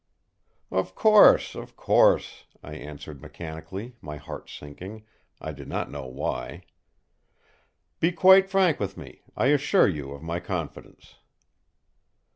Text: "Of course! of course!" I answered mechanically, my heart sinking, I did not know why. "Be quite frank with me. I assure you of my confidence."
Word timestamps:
"Of 0.71 0.95
course! 0.95 1.53
of 1.53 1.75
course!" 1.75 2.45
I 2.63 2.73
answered 2.73 3.21
mechanically, 3.21 3.97
my 4.01 4.17
heart 4.17 4.49
sinking, 4.49 5.03
I 5.39 5.51
did 5.51 5.67
not 5.67 5.91
know 5.91 6.07
why. 6.07 6.63
"Be 7.99 8.11
quite 8.11 8.49
frank 8.49 8.79
with 8.79 8.97
me. 8.97 9.21
I 9.37 9.49
assure 9.49 9.87
you 9.87 10.09
of 10.13 10.23
my 10.23 10.39
confidence." 10.39 11.17